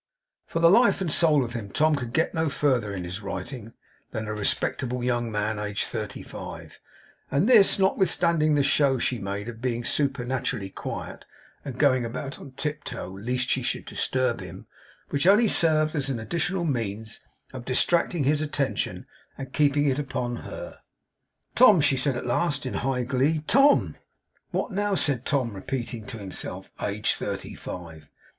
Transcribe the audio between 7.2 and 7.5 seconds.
and